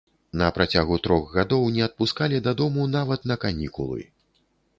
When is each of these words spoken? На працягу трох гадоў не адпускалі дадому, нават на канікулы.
На 0.41 0.45
працягу 0.55 0.95
трох 1.07 1.35
гадоў 1.39 1.67
не 1.75 1.83
адпускалі 1.89 2.41
дадому, 2.49 2.87
нават 2.97 3.29
на 3.35 3.39
канікулы. 3.45 4.01